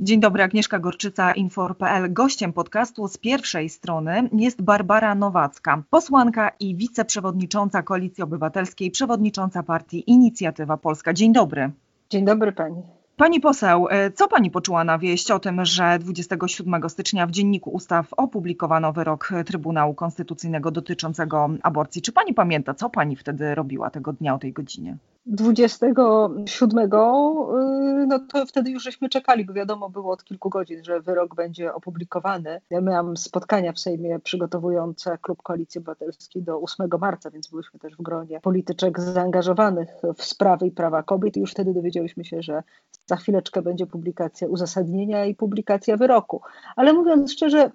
[0.00, 2.12] Dzień dobry, Agnieszka Gorczyca, Infor.pl.
[2.12, 10.10] Gościem podcastu z pierwszej strony jest Barbara Nowacka, posłanka i wiceprzewodnicząca Koalicji Obywatelskiej, przewodnicząca partii
[10.10, 11.12] Inicjatywa Polska.
[11.12, 11.70] Dzień dobry.
[12.10, 12.97] Dzień dobry pani.
[13.18, 17.70] Pani poseł, e, co pani poczuła na wieść o tym, że 27 stycznia w Dzienniku
[17.70, 22.02] Ustaw opublikowano wyrok Trybunału Konstytucyjnego dotyczącego aborcji?
[22.02, 24.96] Czy pani pamięta, co pani wtedy robiła tego dnia o tej godzinie?
[25.28, 31.00] 27, y, no to wtedy już żeśmy czekali, bo wiadomo było od kilku godzin, że
[31.00, 32.60] wyrok będzie opublikowany.
[32.70, 37.96] Ja miałam spotkania w Sejmie przygotowujące Klub Koalicji Obywatelskiej do 8 marca, więc byliśmy też
[37.96, 42.62] w gronie polityczek zaangażowanych w sprawy i prawa kobiet i już wtedy dowiedzieliśmy się, że
[43.06, 46.40] za chwileczkę będzie publikacja uzasadnienia i publikacja wyroku.
[46.76, 47.70] Ale mówiąc szczerze,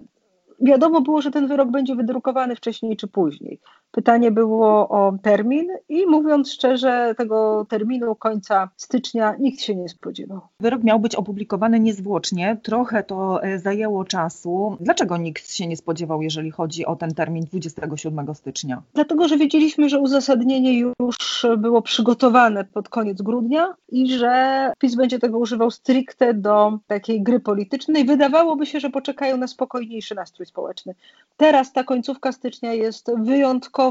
[0.60, 3.60] wiadomo było, że ten wyrok będzie wydrukowany wcześniej czy później.
[3.94, 10.40] Pytanie było o termin i mówiąc szczerze, tego terminu końca stycznia nikt się nie spodziewał.
[10.60, 14.76] Wyrok miał być opublikowany niezwłocznie, trochę to e, zajęło czasu.
[14.80, 18.82] Dlaczego nikt się nie spodziewał, jeżeli chodzi o ten termin 27 stycznia?
[18.94, 25.18] Dlatego, że wiedzieliśmy, że uzasadnienie już było przygotowane pod koniec grudnia i że PiS będzie
[25.18, 28.04] tego używał stricte do takiej gry politycznej.
[28.04, 30.94] Wydawałoby się, że poczekają na spokojniejszy nastrój społeczny.
[31.36, 33.10] Teraz ta końcówka stycznia jest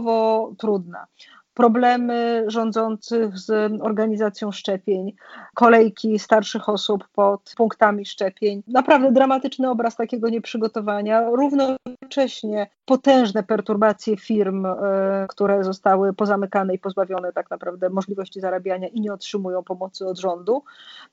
[0.01, 1.07] wyjątkowo trudna
[1.53, 5.13] problemy rządzących z organizacją szczepień,
[5.55, 8.63] kolejki starszych osób pod punktami szczepień.
[8.67, 11.29] Naprawdę dramatyczny obraz takiego nieprzygotowania.
[11.29, 19.01] Równocześnie potężne perturbacje firm, e, które zostały pozamykane i pozbawione tak naprawdę możliwości zarabiania i
[19.01, 20.63] nie otrzymują pomocy od rządu.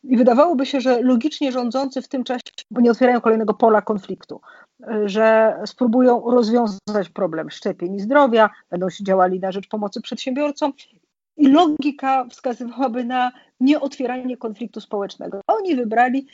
[0.05, 4.41] I wydawałoby się, że logicznie rządzący w tym czasie nie otwierają kolejnego pola konfliktu,
[5.05, 10.73] że spróbują rozwiązać problem szczepień i zdrowia, będą się działali na rzecz pomocy przedsiębiorcom
[11.36, 15.40] i logika wskazywałaby na nieotwieranie konfliktu społecznego.
[15.46, 16.27] Oni wybrali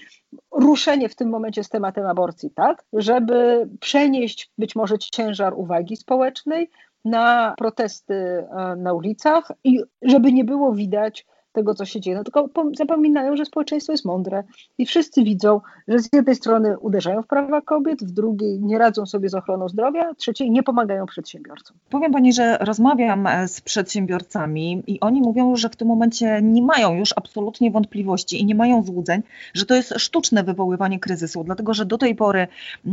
[0.52, 6.70] ruszenie w tym momencie z tematem aborcji, tak, żeby przenieść być może ciężar uwagi społecznej
[7.04, 12.16] na protesty e, na ulicach i żeby nie było widać tego, co się dzieje.
[12.16, 14.44] No tylko zapominają, że społeczeństwo jest mądre
[14.78, 19.06] i wszyscy widzą, że z jednej strony uderzają w prawa kobiet, w drugiej nie radzą
[19.06, 21.76] sobie z ochroną zdrowia, trzeciej nie pomagają przedsiębiorcom.
[21.90, 26.62] Powiem Pani, że rozmawiam e, z przedsiębiorcami i oni mówią, że w tym momencie nie
[26.62, 29.22] mają już absolutnie wątpliwości i nie mają złudzeń,
[29.54, 32.48] że to jest sztuczne wywoływanie kryzysu, dlatego że do tej pory,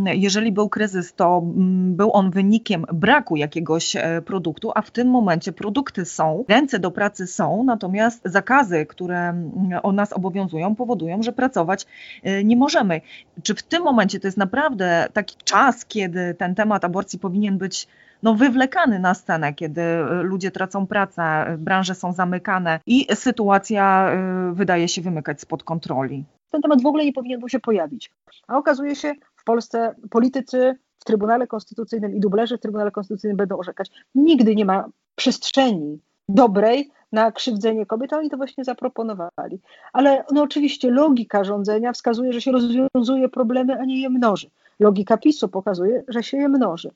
[0.06, 5.52] jeżeli był kryzys, to był on wynikiem braku jakiegoś e, produktu, a w tym momencie
[5.52, 11.24] produkty są, ręce do pracy są, natomiast zakazy zakazy, które mm, o nas obowiązują, powodują,
[11.24, 11.86] że pracować
[12.26, 13.02] y, nie możemy.
[13.44, 17.88] Czy w tym momencie to jest naprawdę taki czas, kiedy ten temat aborcji powinien być
[18.24, 24.12] no, wywlekany na scenę, kiedy y, ludzie tracą pracę, branże są zamykane i sytuacja
[24.52, 26.24] y, wydaje się wymykać spod kontroli.
[26.52, 28.12] Ten temat w ogóle nie powinien był się pojawić.
[28.48, 33.58] A okazuje się, w Polsce politycy w Trybunale Konstytucyjnym i dublerzy w Trybunale Konstytucyjnym będą
[33.58, 33.92] orzekać.
[34.16, 39.60] Nigdy nie ma przestrzeni dobrej na krzywdzenie kobiet, oni to właśnie zaproponowali.
[39.94, 44.50] Ale no oczywiście logika rządzenia wskazuje, że się rozwiązuje problemy, a nie je mnoży.
[44.80, 46.92] Logika PiSu pokazuje, że się je mnoży.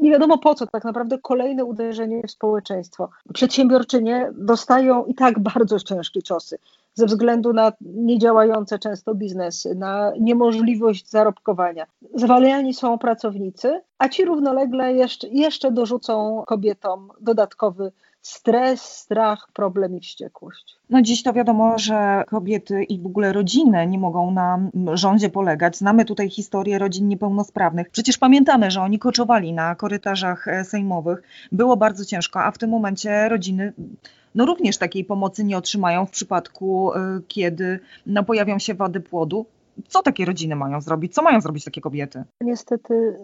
[0.00, 3.08] Nie wiadomo po co tak naprawdę kolejne uderzenie w społeczeństwo.
[3.34, 6.58] Przedsiębiorczynie dostają i tak bardzo ciężkie ciosy
[6.96, 11.86] ze względu na niedziałające często biznesy, na niemożliwość zarobkowania.
[12.14, 17.92] Zwalniani są pracownicy, a ci równolegle jeszcze, jeszcze dorzucą kobietom dodatkowy
[18.26, 20.76] stres, strach, problem i wściekłość.
[20.90, 25.76] No dziś to wiadomo, że kobiety i w ogóle rodziny nie mogą na rządzie polegać.
[25.76, 27.90] Znamy tutaj historię rodzin niepełnosprawnych.
[27.90, 31.22] Przecież pamiętamy, że oni koczowali na korytarzach e, sejmowych.
[31.52, 33.72] Było bardzo ciężko, a w tym momencie rodziny
[34.34, 39.46] no również takiej pomocy nie otrzymają w przypadku, e, kiedy no, pojawią się wady płodu.
[39.88, 41.14] Co takie rodziny mają zrobić?
[41.14, 42.24] Co mają zrobić takie kobiety?
[42.40, 43.18] Niestety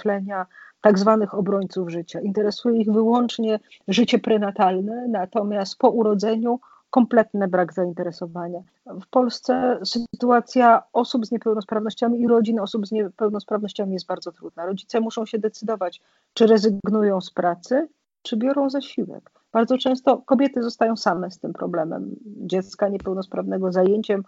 [0.00, 0.46] zakreślenia
[0.80, 2.20] tak zwanych obrońców życia.
[2.20, 6.60] Interesuje ich wyłącznie życie prenatalne, natomiast po urodzeniu
[6.90, 8.62] kompletny brak zainteresowania.
[8.86, 14.66] W Polsce sytuacja osób z niepełnosprawnościami i rodzin osób z niepełnosprawnościami jest bardzo trudna.
[14.66, 16.00] Rodzice muszą się decydować,
[16.34, 17.88] czy rezygnują z pracy,
[18.22, 19.30] czy biorą zasiłek.
[19.52, 24.22] Bardzo często kobiety zostają same z tym problemem dziecka niepełnosprawnego, zajęciem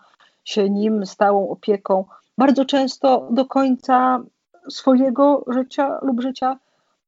[0.45, 2.05] się nim, stałą opieką.
[2.39, 4.23] Bardzo często do końca
[4.69, 6.59] swojego życia lub życia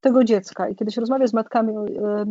[0.01, 0.69] tego dziecka.
[0.69, 1.75] I kiedy się rozmawia z matkami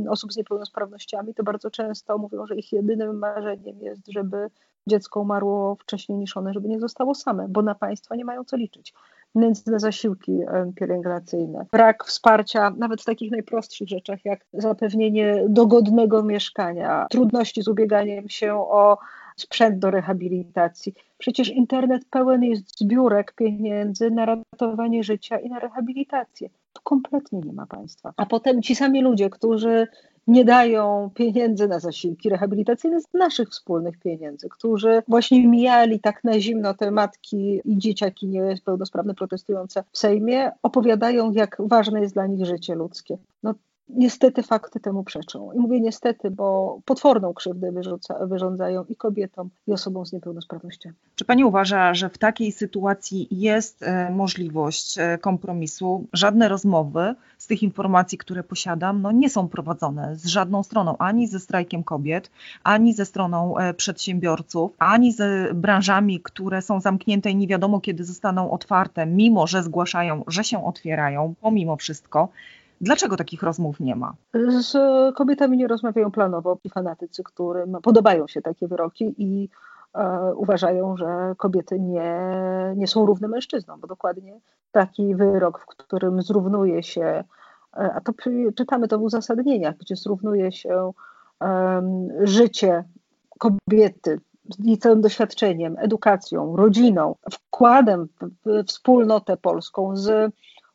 [0.10, 4.50] osób z niepełnosprawnościami, to bardzo często mówią, że ich jedynym marzeniem jest, żeby
[4.88, 8.58] dziecko umarło wcześniej niż one, żeby nie zostało same, bo na państwa nie mają co
[8.58, 8.94] liczyć.
[9.36, 10.40] nędzne zasiłki
[10.76, 18.30] pielęgnacyjne, brak wsparcia nawet w takich najprostszych rzeczach, jak zapewnienie dogodnego mieszkania, trudności z ubieganiem
[18.30, 18.98] się o
[19.36, 20.94] sprzęt do rehabilitacji.
[21.18, 26.50] Przecież internet pełen jest zbiórek pieniędzy na ratowanie życia i na rehabilitację.
[26.74, 28.14] Tu kompletnie nie ma państwa.
[28.18, 29.88] A potem ci sami ludzie, którzy
[30.28, 36.40] nie dają pieniędzy na zasiłki rehabilitacyjne z naszych wspólnych pieniędzy, którzy właśnie mijali tak na
[36.40, 42.46] zimno te matki i dzieciaki niepełnosprawne protestujące w Sejmie, opowiadają, jak ważne jest dla nich
[42.46, 43.18] życie ludzkie.
[43.44, 43.54] No,
[43.90, 45.52] Niestety fakty temu przeczą.
[45.52, 50.96] I mówię niestety, bo potworną krzywdę wyrzuca, wyrządzają i kobietom, i osobom z niepełnosprawnościami.
[51.16, 56.08] Czy pani uważa, że w takiej sytuacji jest e, możliwość e, kompromisu?
[56.14, 61.28] Żadne rozmowy z tych informacji, które posiadam, no nie są prowadzone z żadną stroną, ani
[61.28, 62.32] ze strajkiem kobiet,
[62.64, 68.04] ani ze stroną e, przedsiębiorców, ani z branżami, które są zamknięte i nie wiadomo kiedy
[68.04, 72.30] zostaną otwarte, mimo że zgłaszają, że się otwierają, pomimo wszystko.
[72.84, 74.14] Dlaczego takich rozmów nie ma?
[74.62, 74.76] Z
[75.16, 79.50] kobietami nie rozmawiają planowo i fanatycy, którym podobają się takie wyroki i
[79.94, 82.20] e, uważają, że kobiety nie,
[82.76, 84.40] nie są równe mężczyznom, bo dokładnie
[84.72, 87.24] taki wyrok, w którym zrównuje się,
[87.78, 88.14] e, a to
[88.56, 90.92] czytamy to w uzasadnieniach, gdzie zrównuje się
[92.24, 92.84] życie
[93.40, 94.20] kobiety
[94.50, 100.34] z całym doświadczeniem, edukacją, rodziną, wkładem w wspólnotę polską z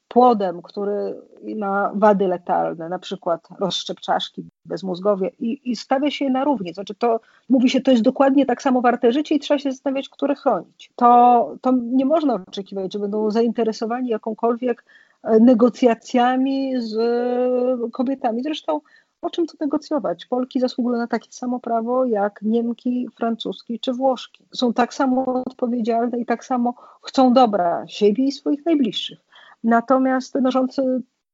[0.09, 1.21] płodem, który
[1.57, 6.75] ma wady letalne, na przykład rozszczep czaszki, bezmózgowie i, i stawia się na równi.
[6.75, 10.09] Znaczy to, mówi się, to jest dokładnie tak samo warte życie i trzeba się zastanawiać,
[10.09, 10.93] które chronić.
[10.97, 14.85] To, to nie można oczekiwać, że będą zainteresowani jakąkolwiek
[15.23, 18.43] e, negocjacjami z e, kobietami.
[18.43, 18.81] Zresztą
[19.23, 20.27] o czym tu negocjować?
[20.27, 24.45] Polki zasługują na takie samo prawo jak Niemki, Francuski czy Włoszki.
[24.55, 29.28] Są tak samo odpowiedzialne i tak samo chcą dobra siebie i swoich najbliższych.
[29.65, 30.51] Natomiast no,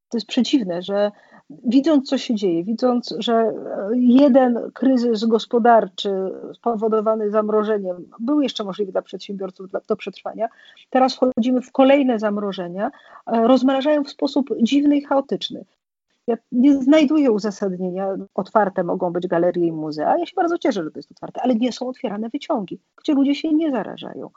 [0.09, 1.11] to jest przeciwne, że
[1.49, 3.53] widząc, co się dzieje, widząc, że
[3.93, 6.11] jeden kryzys gospodarczy
[6.53, 10.47] spowodowany zamrożeniem był jeszcze możliwy dla przedsiębiorców do przetrwania,
[10.89, 12.91] teraz wchodzimy w kolejne zamrożenia,
[13.27, 15.65] e, rozmrażają w sposób dziwny i chaotyczny.
[16.27, 18.07] Ja nie znajduję uzasadnienia.
[18.35, 20.17] Otwarte mogą być galerie i muzea.
[20.17, 23.35] Ja się bardzo cieszę, że to jest otwarte, ale nie są otwierane wyciągi, gdzie ludzie
[23.35, 24.29] się nie zarażają.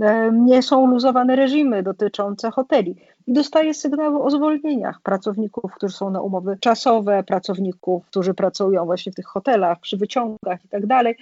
[0.00, 2.96] E, nie są luzowane reżimy dotyczące hoteli.
[3.26, 9.12] I dostaję sygnały o zwolnieniach pracowników, którzy są na umowy czasowe, pracowników, którzy pracują właśnie
[9.12, 11.16] w tych hotelach, przy wyciągach i tak dalej.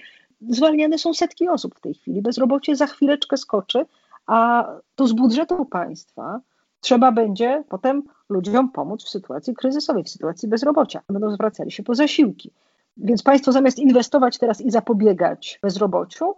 [0.49, 2.21] Zwalniane są setki osób w tej chwili.
[2.21, 3.85] Bezrobocie za chwileczkę skoczy,
[4.27, 6.39] a to z budżetu państwa
[6.79, 11.01] trzeba będzie potem ludziom pomóc w sytuacji kryzysowej, w sytuacji bezrobocia.
[11.09, 12.51] Będą zwracali się po zasiłki.
[12.97, 16.35] Więc państwo zamiast inwestować teraz i zapobiegać bezrobociu,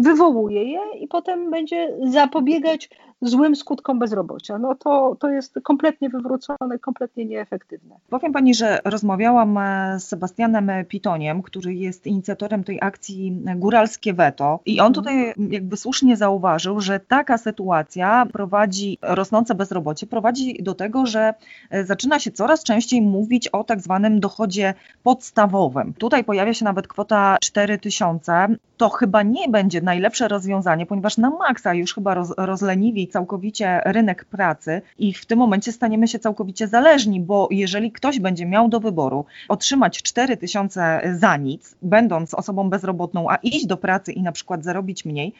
[0.00, 2.90] wywołuje je i potem będzie zapobiegać
[3.22, 4.58] złym skutkom bezrobocia.
[4.58, 7.96] No to, to jest kompletnie wywrócone, kompletnie nieefektywne.
[8.10, 14.60] Powiem Pani, że rozmawiałam e, z Sebastianem Pitoniem, który jest inicjatorem tej akcji Góralskie Weto
[14.66, 21.06] i on tutaj jakby słusznie zauważył, że taka sytuacja prowadzi, rosnące bezrobocie prowadzi do tego,
[21.06, 21.34] że
[21.70, 25.94] e, zaczyna się coraz częściej mówić o tak zwanym dochodzie podstawowym.
[25.94, 28.48] Tutaj pojawia się nawet kwota 4000.
[28.80, 34.24] To chyba nie będzie najlepsze rozwiązanie, ponieważ na maksa już chyba roz, rozleniwi całkowicie rynek
[34.24, 38.80] pracy i w tym momencie staniemy się całkowicie zależni, bo jeżeli ktoś będzie miał do
[38.80, 44.32] wyboru otrzymać 4 tysiące za nic, będąc osobą bezrobotną, a iść do pracy i na
[44.32, 45.34] przykład zarobić mniej,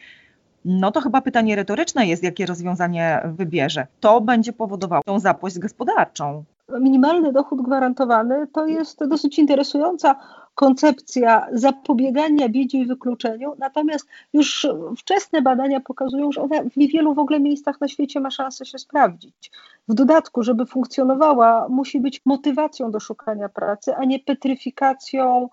[0.65, 3.87] no to chyba pytanie retoryczne jest, jakie rozwiązanie wybierze.
[3.99, 6.43] To będzie powodowało tą zapaść gospodarczą.
[6.79, 10.15] Minimalny dochód gwarantowany to jest dosyć interesująca
[10.55, 17.19] koncepcja zapobiegania biedzie i wykluczeniu, natomiast już wczesne badania pokazują, że ona w niewielu w
[17.19, 19.51] ogóle miejscach na świecie ma szansę się sprawdzić.
[19.87, 25.49] W dodatku, żeby funkcjonowała, musi być motywacją do szukania pracy, a nie petryfikacją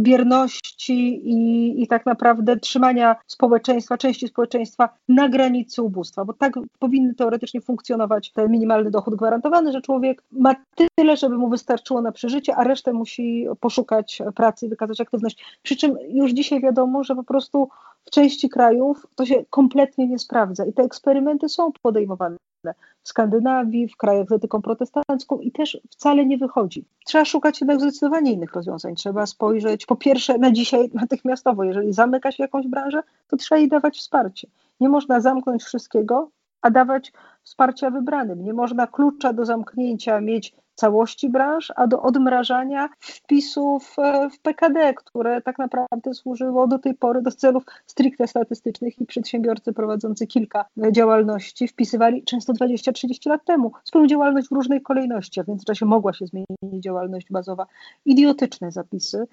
[0.00, 7.14] bierności i, i tak naprawdę trzymania społeczeństwa, części społeczeństwa na granicy ubóstwa, bo tak powinny
[7.14, 12.56] teoretycznie funkcjonować ten minimalny dochód gwarantowany, że człowiek ma tyle, żeby mu wystarczyło na przeżycie,
[12.56, 15.44] a resztę musi poszukać pracy i wykazać aktywność.
[15.62, 17.68] Przy czym już dzisiaj wiadomo, że po prostu
[18.04, 22.36] w części krajów to się kompletnie nie sprawdza i te eksperymenty są podejmowane
[23.02, 26.84] w Skandynawii, w krajach z etyką protestancką i też wcale nie wychodzi.
[27.04, 28.94] Trzeba szukać jednak zdecydowanie innych rozwiązań.
[28.94, 31.64] Trzeba spojrzeć po pierwsze na dzisiaj natychmiastowo.
[31.64, 34.48] Jeżeli zamyka się jakąś branżę, to trzeba jej dawać wsparcie.
[34.80, 36.30] Nie można zamknąć wszystkiego,
[36.60, 38.44] a dawać wsparcia wybranym.
[38.44, 44.94] Nie można klucza do zamknięcia mieć całości branż, a do odmrażania wpisów e, w PKD,
[44.94, 50.64] które tak naprawdę służyło do tej pory do celów stricte statystycznych i przedsiębiorcy prowadzący kilka
[50.92, 56.12] działalności wpisywali często 20-30 lat temu swoją działalność w różnej kolejności, a w międzyczasie mogła
[56.12, 57.66] się zmienić działalność bazowa.
[58.04, 59.26] Idiotyczne zapisy.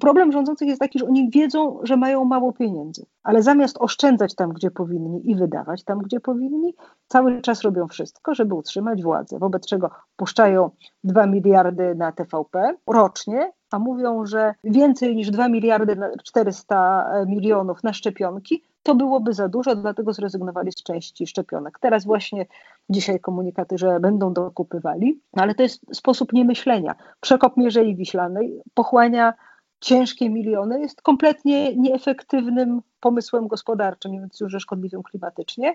[0.00, 4.52] Problem rządzących jest taki, że oni wiedzą, że mają mało pieniędzy, ale zamiast oszczędzać tam,
[4.52, 6.74] gdzie powinni i wydawać tam, gdzie powinni,
[7.08, 9.38] cały czas robią wszystko, żeby utrzymać władzę.
[9.38, 10.70] Wobec czego puszczają
[11.04, 17.92] 2 miliardy na TVP rocznie, a mówią, że więcej niż 2 miliardy 400 milionów na
[17.92, 21.78] szczepionki to byłoby za dużo, dlatego zrezygnowali z części szczepionek.
[21.80, 22.46] Teraz właśnie
[22.90, 26.94] dzisiaj komunikaty, że będą dokupywali, ale to jest sposób niemyślenia.
[27.20, 29.34] Przekop Mierzei Wiślanej pochłania
[29.80, 35.74] ciężkie miliony, jest kompletnie nieefektywnym pomysłem gospodarczym, nie mówiąc już, szkodliwym klimatycznie.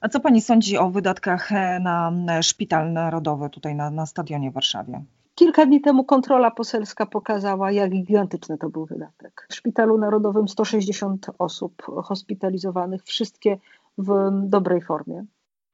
[0.00, 2.12] A co pani sądzi o wydatkach e, na
[2.42, 5.04] Szpital Narodowy tutaj na, na stadionie w Warszawie?
[5.34, 9.46] Kilka dni temu kontrola poselska pokazała, jak gigantyczny to był wydatek.
[9.50, 13.58] W Szpitalu Narodowym 160 osób hospitalizowanych, wszystkie
[13.98, 15.24] w dobrej formie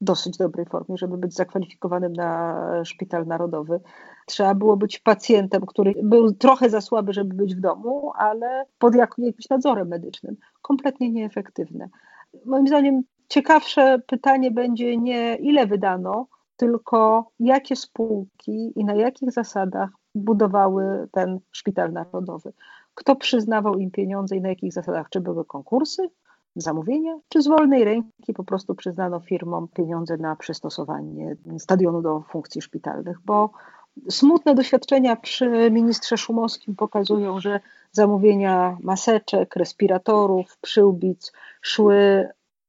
[0.03, 3.81] dosyć dobrej formie, żeby być zakwalifikowanym na szpital narodowy.
[4.27, 8.95] Trzeba było być pacjentem, który był trochę za słaby, żeby być w domu, ale pod
[8.95, 10.37] jakimś nadzorem medycznym.
[10.63, 11.89] Kompletnie nieefektywne.
[12.45, 19.91] Moim zdaniem ciekawsze pytanie będzie nie ile wydano, tylko jakie spółki i na jakich zasadach
[20.15, 22.53] budowały ten szpital narodowy.
[22.95, 25.09] Kto przyznawał im pieniądze i na jakich zasadach?
[25.11, 26.11] Czy były konkursy,
[26.57, 32.63] zamówienia, czy z wolnej ręki po prostu przyznano firmom pieniądze na przystosowanie stadionu do funkcji
[32.63, 33.51] szpitalnych, bo
[34.11, 37.61] smutne doświadczenia przy ministrze Szumowskim pokazują, że
[37.93, 42.29] zamówienia maseczek, respiratorów, przyłbic szły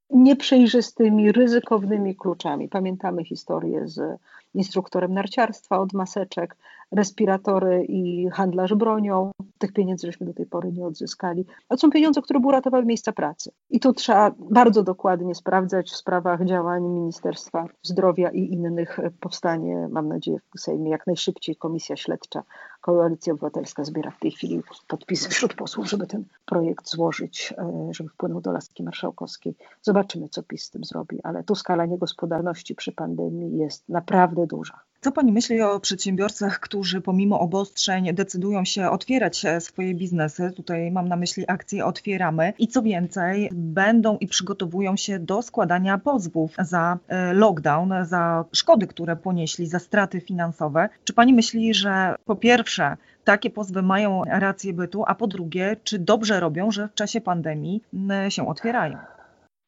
[0.09, 2.69] nieprzejrzystymi, ryzykownymi kluczami.
[2.69, 4.19] Pamiętamy historię z
[4.53, 6.55] instruktorem narciarstwa od maseczek,
[6.91, 9.31] respiratory i handlarz bronią.
[9.57, 11.45] Tych pieniędzy żeśmy do tej pory nie odzyskali.
[11.69, 13.51] A są pieniądze, które by uratowały miejsca pracy.
[13.69, 18.99] I tu trzeba bardzo dokładnie sprawdzać w sprawach działań Ministerstwa Zdrowia i innych.
[19.19, 22.43] Powstanie, mam nadzieję, w Sejmie jak najszybciej komisja śledcza.
[22.83, 28.09] Koalicja Obywatelska zbiera w tej chwili podpisy wśród posłów, żeby ten projekt złożyć, e, żeby
[28.09, 29.55] wpłynął do laski marszałkowskiej.
[29.81, 34.79] Zobaczymy, co PiS z tym zrobi, ale tu skala niegospodarności przy pandemii jest naprawdę duża.
[35.03, 40.51] Co Pani myśli o przedsiębiorcach, którzy pomimo obostrzeń decydują się otwierać e, swoje biznesy?
[40.55, 45.97] Tutaj mam na myśli akcję Otwieramy i co więcej, będą i przygotowują się do składania
[45.97, 50.89] pozwów za e, lockdown, za szkody, które ponieśli, za straty finansowe.
[51.03, 55.99] Czy Pani myśli, że po pierwsze, takie pozwy mają rację bytu, a po drugie, czy
[55.99, 57.83] dobrze robią, że w czasie pandemii
[58.29, 58.97] się otwierają?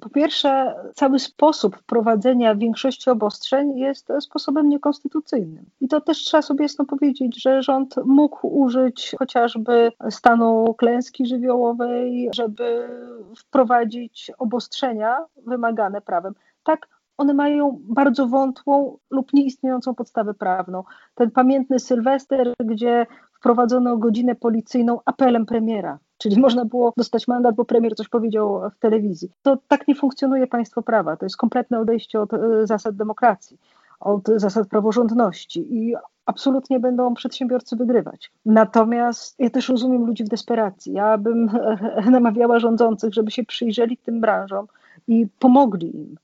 [0.06, 5.66] Po pierwsze, cały sposób wprowadzenia większości obostrzeń jest sposobem niekonstytucyjnym.
[5.82, 12.30] I to też trzeba sobie jasno powiedzieć, że rząd mógł użyć chociażby stanu klęski żywiołowej,
[12.36, 12.90] żeby
[13.38, 16.34] wprowadzić obostrzenia wymagane prawem.
[16.64, 20.84] Tak, one mają bardzo wątłą lub nieistniejącą podstawę prawną.
[21.16, 23.08] Ten pamiętny Sylwester, gdzie
[23.40, 28.80] wprowadzono godzinę policyjną apelem premiera Czyli można było dostać mandat, bo premier coś powiedział w
[28.80, 29.32] telewizji.
[29.42, 31.18] To tak nie funkcjonuje państwo prawa.
[31.18, 33.58] To jest kompletne odejście od e, zasad demokracji,
[34.00, 38.32] od zasad praworządności i absolutnie będą przedsiębiorcy wygrywać.
[38.46, 40.94] Natomiast ja też rozumiem ludzi w desperacji.
[40.94, 41.50] Ja bym
[42.12, 44.68] namawiała rządzących, żeby się przyjrzeli tym branżom
[45.08, 46.16] i pomogli im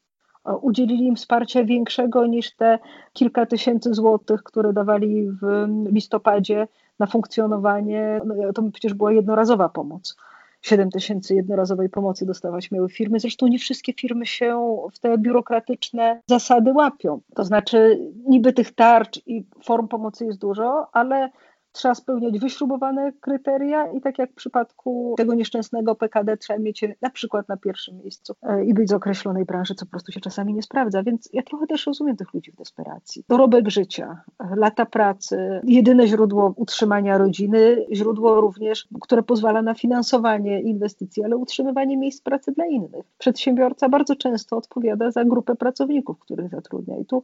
[0.62, 2.80] udzielili im wsparcia większego niż te
[3.14, 6.68] kilka tysięcy złotych, które dawali w listopadzie
[7.02, 8.22] na funkcjonowanie.
[8.26, 10.18] No, to przecież była jednorazowa pomoc.
[10.62, 13.20] 7 tysięcy jednorazowej pomocy dostawać miały firmy.
[13.20, 17.22] Zresztą nie wszystkie firmy się w te biurokratyczne zasady łapią.
[17.36, 21.30] To znaczy, niby tych tarcz i form pomocy jest dużo, ale
[21.72, 27.10] trzeba spełniać wyśrubowane kryteria i tak jak w przypadku tego nieszczęsnego PKD trzeba mieć na
[27.10, 30.54] przykład na pierwszym miejscu e, i być z określonej branży, co po prostu się czasami
[30.54, 31.04] nie sprawdza.
[31.04, 33.24] Więc ja trochę też rozumiem tych ludzi w desperacji.
[33.30, 34.22] Dorobek życia,
[34.56, 41.98] lata pracy, jedyne źródło utrzymania rodziny, źródło również, które pozwala na finansowanie inwestycji, ale utrzymywanie
[41.98, 43.06] miejsc pracy dla innych.
[43.18, 47.24] Przedsiębiorca bardzo często odpowiada za grupę pracowników, których zatrudnia i tu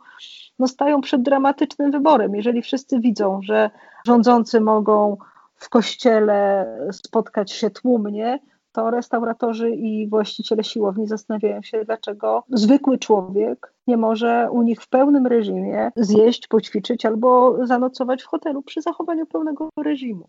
[0.59, 2.35] no, stają przed dramatycznym wyborem.
[2.35, 3.69] Jeżeli wszyscy widzą, że
[4.07, 5.17] rządzący mogą
[5.55, 8.39] w kościele spotkać się tłumnie,
[8.71, 14.89] to restauratorzy i właściciele siłowni zastanawiają się, dlaczego zwykły człowiek nie może u nich w
[14.89, 20.27] pełnym reżimie zjeść, poćwiczyć albo zanocować w hotelu przy zachowaniu pełnego reżimu.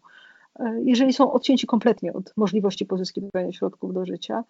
[0.85, 4.45] Jeżeli są odcięci kompletnie od możliwości pozyskiwania środków do życia,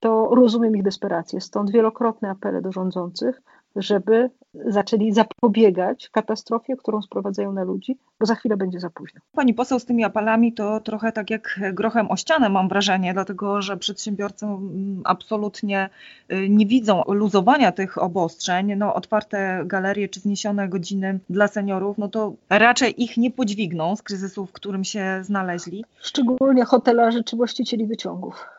[0.00, 1.40] to rozumiem ich desperację.
[1.40, 3.42] Stąd wielokrotne apele do rządzących,
[3.76, 9.20] żeby zaczęli zapobiegać katastrofie, którą sprowadzają na ludzi, bo za chwilę będzie za późno.
[9.32, 13.62] Pani poseł z tymi apelami to trochę tak jak grochem o ścianę mam wrażenie, dlatego
[13.62, 15.90] że przedsiębiorcy mm, absolutnie
[16.32, 18.76] y, nie widzą luzowania tych obostrzeń.
[18.76, 24.02] No, otwarte galerie czy zniesione godziny dla seniorów, no to raczej ich nie podźwigną z
[24.02, 25.84] kryzysu, w którym się znaleźli.
[26.00, 28.57] Szczególnie hotelarzy czy właścicieli wyciągów.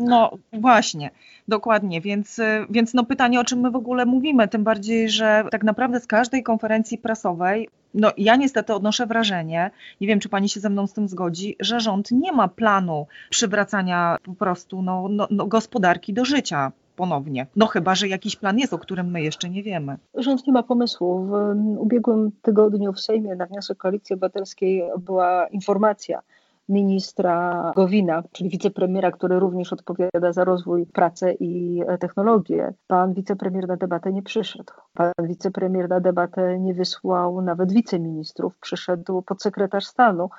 [0.00, 1.10] No właśnie,
[1.48, 2.40] dokładnie, więc,
[2.70, 6.06] więc no pytanie, o czym my w ogóle mówimy, tym bardziej, że tak naprawdę z
[6.06, 10.86] każdej konferencji prasowej, no ja niestety odnoszę wrażenie, nie wiem, czy pani się ze mną
[10.86, 16.12] z tym zgodzi, że rząd nie ma planu przywracania po prostu no, no, no gospodarki
[16.12, 17.46] do życia ponownie.
[17.56, 19.96] No chyba, że jakiś plan jest, o którym my jeszcze nie wiemy.
[20.14, 21.24] Rząd nie ma pomysłu.
[21.24, 21.32] W
[21.78, 26.22] ubiegłym tygodniu w Sejmie na wniosek Koalicji Obywatelskiej była informacja,
[26.68, 32.74] ministra Gowina, czyli wicepremiera, który również odpowiada za rozwój, pracę i technologię.
[32.86, 34.72] Pan wicepremier na debatę nie przyszedł.
[34.94, 40.30] Pan wicepremier na debatę nie wysłał nawet wiceministrów, przyszedł podsekretarz stanu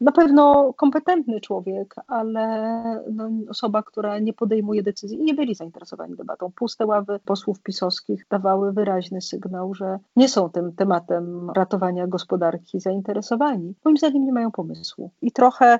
[0.00, 2.74] na pewno kompetentny człowiek, ale
[3.12, 6.52] no, osoba, która nie podejmuje decyzji i nie byli zainteresowani debatą.
[6.56, 13.74] Puste ławy posłów pisowskich dawały wyraźny sygnał, że nie są tym tematem ratowania gospodarki zainteresowani.
[13.84, 15.10] Moim zdaniem nie mają pomysłu.
[15.22, 15.78] I trochę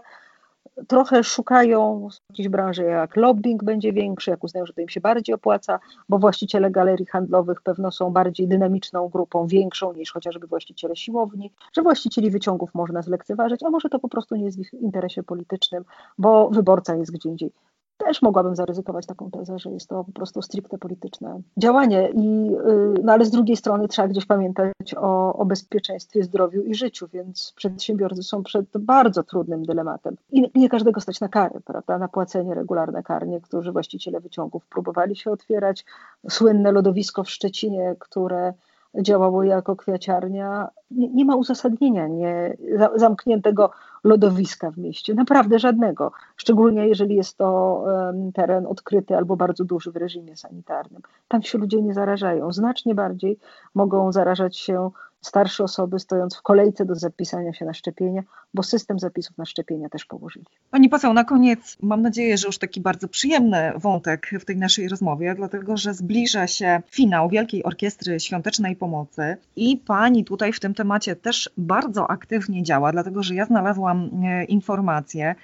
[0.88, 5.34] trochę szukają jakiejś branży, jak lobbying będzie większy, jak uznają, że to im się bardziej
[5.34, 11.52] opłaca, bo właściciele galerii handlowych pewno są bardziej dynamiczną grupą, większą niż chociażby właściciele siłowni,
[11.72, 15.22] że właścicieli wyciągów można zlekceważyć, a może to po prostu nie jest w ich interesie
[15.22, 15.84] politycznym,
[16.18, 17.50] bo wyborca jest gdzie indziej
[17.96, 22.08] też mogłabym zaryzykować taką tezę, że jest to po prostu stricte polityczne działanie.
[22.14, 22.50] I,
[22.96, 27.08] y, no ale z drugiej strony trzeba gdzieś pamiętać o, o bezpieczeństwie, zdrowiu i życiu,
[27.12, 30.16] więc przedsiębiorcy są przed bardzo trudnym dylematem.
[30.32, 33.26] I nie każdego stać na kary, prawda, na płacenie regularne kar.
[33.26, 35.84] Niektórzy właściciele wyciągów próbowali się otwierać.
[36.30, 38.54] Słynne lodowisko w Szczecinie, które
[39.02, 42.56] działało jako kwiaciarnia, nie, nie ma uzasadnienia nie,
[42.94, 43.70] zamkniętego
[44.04, 45.14] lodowiska w mieście.
[45.14, 46.12] Naprawdę żadnego.
[46.36, 51.02] Szczególnie jeżeli jest to um, teren odkryty albo bardzo duży w reżimie sanitarnym.
[51.28, 52.52] Tam się ludzie nie zarażają.
[52.52, 53.38] Znacznie bardziej
[53.74, 54.90] mogą zarażać się
[55.26, 58.22] starsze osoby stojąc w kolejce do zapisania się na szczepienia,
[58.54, 60.46] bo system zapisów na szczepienia też położyli.
[60.70, 64.88] Pani poseł, na koniec mam nadzieję, że już taki bardzo przyjemny wątek w tej naszej
[64.88, 70.74] rozmowie, dlatego że zbliża się finał Wielkiej Orkiestry Świątecznej Pomocy i pani tutaj w tym
[70.74, 75.34] temacie też bardzo aktywnie działa, dlatego że ja znalazłam e, informację,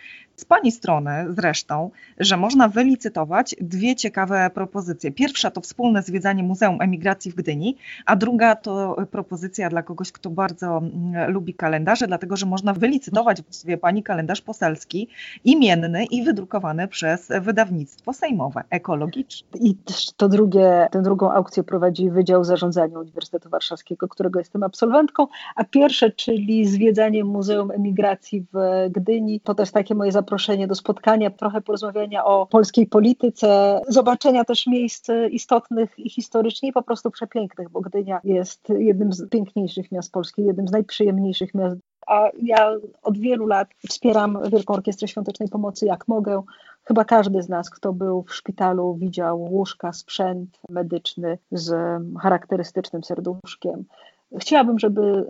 [0.40, 5.12] z Pani strony zresztą, że można wylicytować dwie ciekawe propozycje.
[5.12, 7.76] Pierwsza to wspólne zwiedzanie Muzeum Emigracji w Gdyni,
[8.06, 13.42] a druga to propozycja dla kogoś, kto bardzo mm, lubi kalendarze, dlatego że można wylicytować
[13.42, 15.08] właściwie Pani kalendarz poselski,
[15.44, 19.48] imienny i wydrukowany przez wydawnictwo sejmowe, ekologiczne.
[19.60, 19.76] I
[20.16, 25.26] to drugie, tę drugą aukcję prowadzi Wydział Zarządzania Uniwersytetu Warszawskiego, którego jestem absolwentką,
[25.56, 30.74] a pierwsze, czyli zwiedzanie Muzeum Emigracji w Gdyni, to też takie moje zaproszenie zaproszenie do
[30.74, 37.10] spotkania, trochę porozmawiania o polskiej polityce, zobaczenia też miejsc istotnych i historycznie i po prostu
[37.10, 42.72] przepięknych, bo Gdynia jest jednym z piękniejszych miast Polski, jednym z najprzyjemniejszych miast a ja
[43.02, 46.42] od wielu lat wspieram Wielką Orkiestrę Świątecznej Pomocy jak mogę.
[46.82, 51.74] Chyba każdy z nas, kto był w szpitalu, widział łóżka, sprzęt medyczny z
[52.20, 53.84] charakterystycznym serduszkiem.
[54.40, 55.26] Chciałabym, żeby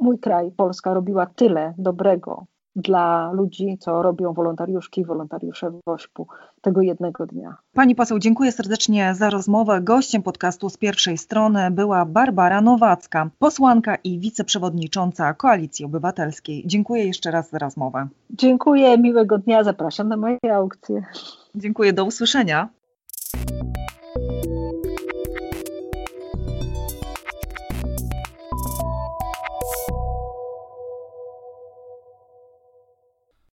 [0.00, 6.26] mój kraj, Polska, robiła tyle dobrego dla ludzi, co robią wolontariuszki i wolontariusze w Wośpu
[6.60, 7.56] tego jednego dnia.
[7.74, 9.80] Pani poseł, dziękuję serdecznie za rozmowę.
[9.80, 16.62] Gościem podcastu z pierwszej strony była Barbara Nowacka, posłanka i wiceprzewodnicząca Koalicji Obywatelskiej.
[16.66, 18.08] Dziękuję jeszcze raz za rozmowę.
[18.30, 21.04] Dziękuję, miłego dnia, zapraszam na moje aukcje.
[21.54, 22.68] Dziękuję, do usłyszenia.